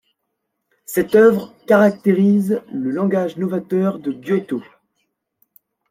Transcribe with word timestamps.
Cette 0.83 1.13
œuvre 1.13 1.53
caractérise 1.67 2.63
le 2.73 2.89
langage 2.89 3.37
novateur 3.37 3.99
de 3.99 4.11
Giotto. 4.19 4.63